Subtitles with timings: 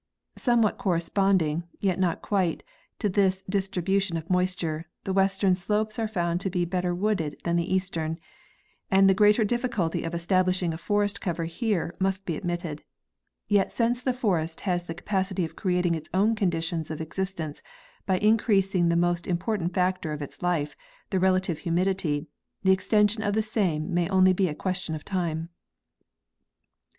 [0.35, 2.63] Somewhat corresponding, yet not quite,
[2.97, 7.55] to this distribution of moisture, the western slopes are found to be better wooded than
[7.55, 8.17] the eastern,
[8.89, 12.83] and the greater difficulty of establishing < forest cover here must be admitted;
[13.47, 17.61] yet since the forest has the capacity of creating its own conditions of existence
[18.07, 20.75] by increasing the most important factor of its life,
[21.11, 22.25] the relative humidity,
[22.63, 25.49] the extension of the Same may only be a question of time.